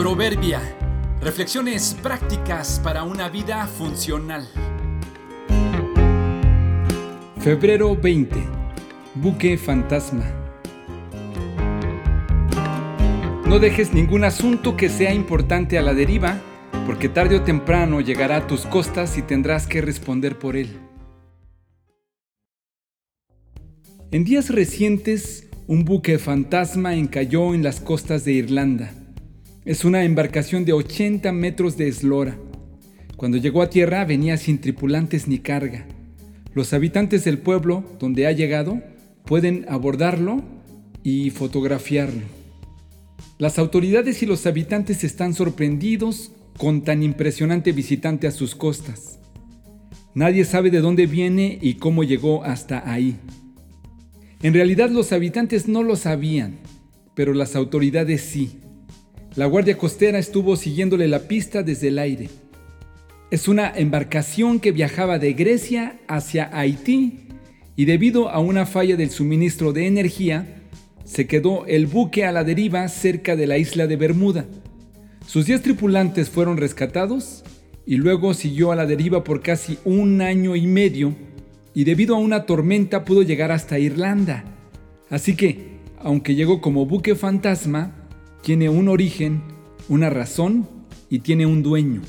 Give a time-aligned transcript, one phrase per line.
[0.00, 0.62] Proverbia.
[1.20, 4.48] Reflexiones prácticas para una vida funcional.
[7.38, 8.34] Febrero 20.
[9.16, 10.24] Buque fantasma.
[13.44, 16.40] No dejes ningún asunto que sea importante a la deriva,
[16.86, 20.78] porque tarde o temprano llegará a tus costas y tendrás que responder por él.
[24.10, 28.94] En días recientes, un buque fantasma encalló en las costas de Irlanda.
[29.70, 32.36] Es una embarcación de 80 metros de eslora.
[33.16, 35.86] Cuando llegó a tierra venía sin tripulantes ni carga.
[36.54, 38.82] Los habitantes del pueblo donde ha llegado
[39.24, 40.42] pueden abordarlo
[41.04, 42.22] y fotografiarlo.
[43.38, 49.20] Las autoridades y los habitantes están sorprendidos con tan impresionante visitante a sus costas.
[50.16, 53.18] Nadie sabe de dónde viene y cómo llegó hasta ahí.
[54.42, 56.58] En realidad los habitantes no lo sabían,
[57.14, 58.58] pero las autoridades sí.
[59.40, 62.28] La Guardia Costera estuvo siguiéndole la pista desde el aire.
[63.30, 67.20] Es una embarcación que viajaba de Grecia hacia Haití
[67.74, 70.60] y debido a una falla del suministro de energía,
[71.04, 74.44] se quedó el buque a la deriva cerca de la isla de Bermuda.
[75.26, 77.42] Sus 10 tripulantes fueron rescatados
[77.86, 81.14] y luego siguió a la deriva por casi un año y medio
[81.72, 84.44] y debido a una tormenta pudo llegar hasta Irlanda.
[85.08, 87.99] Así que, aunque llegó como buque fantasma,
[88.42, 89.42] tiene un origen,
[89.88, 90.68] una razón
[91.08, 92.02] y tiene un dueño.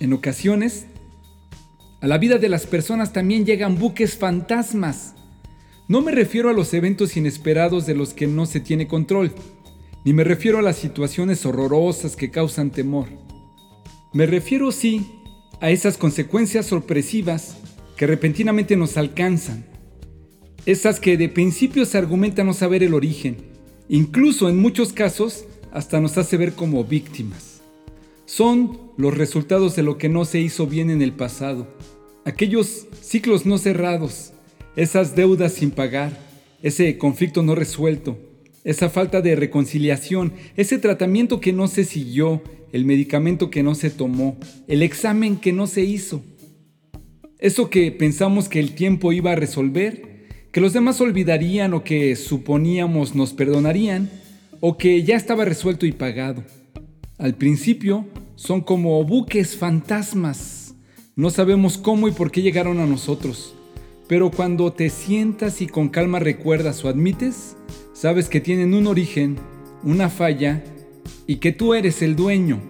[0.00, 0.86] En ocasiones,
[2.00, 5.14] a la vida de las personas también llegan buques fantasmas.
[5.88, 9.32] No me refiero a los eventos inesperados de los que no se tiene control,
[10.04, 13.06] ni me refiero a las situaciones horrorosas que causan temor.
[14.12, 15.06] Me refiero sí
[15.60, 17.56] a esas consecuencias sorpresivas
[17.96, 19.64] que repentinamente nos alcanzan.
[20.66, 23.51] Esas que de principio se argumentan no saber el origen.
[23.92, 27.60] Incluso en muchos casos hasta nos hace ver como víctimas.
[28.24, 31.68] Son los resultados de lo que no se hizo bien en el pasado.
[32.24, 34.32] Aquellos ciclos no cerrados,
[34.76, 36.18] esas deudas sin pagar,
[36.62, 38.16] ese conflicto no resuelto,
[38.64, 42.40] esa falta de reconciliación, ese tratamiento que no se siguió,
[42.72, 44.38] el medicamento que no se tomó,
[44.68, 46.24] el examen que no se hizo.
[47.38, 50.11] Eso que pensamos que el tiempo iba a resolver,
[50.52, 54.10] que los demás olvidarían o que suponíamos nos perdonarían,
[54.60, 56.44] o que ya estaba resuelto y pagado.
[57.18, 60.74] Al principio son como buques fantasmas.
[61.16, 63.54] No sabemos cómo y por qué llegaron a nosotros.
[64.08, 67.56] Pero cuando te sientas y con calma recuerdas o admites,
[67.94, 69.36] sabes que tienen un origen,
[69.82, 70.62] una falla
[71.26, 72.60] y que tú eres el dueño.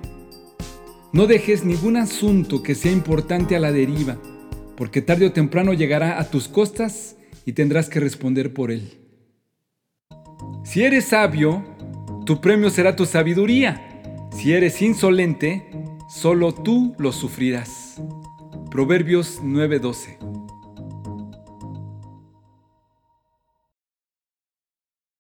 [1.12, 4.19] No dejes ningún asunto que sea importante a la deriva
[4.76, 8.99] porque tarde o temprano llegará a tus costas y tendrás que responder por él.
[10.65, 11.65] Si eres sabio,
[12.25, 14.29] tu premio será tu sabiduría.
[14.33, 15.69] Si eres insolente,
[16.09, 18.01] solo tú lo sufrirás.
[18.71, 20.31] Proverbios 9:12